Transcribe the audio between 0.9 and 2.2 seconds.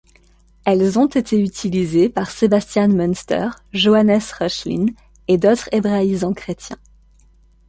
ont été utilisées